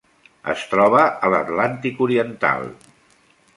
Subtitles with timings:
[0.53, 2.69] Es troba a l'Atlàntic oriental.